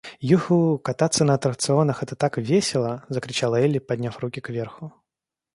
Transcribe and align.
«Юху, 0.33 0.79
кататься 0.79 1.23
на 1.25 1.35
аттракционах 1.35 2.01
это 2.01 2.15
так 2.15 2.39
весело!»— 2.39 3.05
закричала 3.09 3.57
Элли, 3.61 3.77
подняв 3.77 4.17
руки 4.17 4.41
к 4.41 4.49
верху. 4.49 4.91